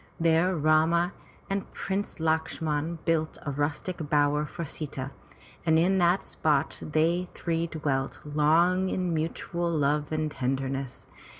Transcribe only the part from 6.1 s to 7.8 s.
spot they three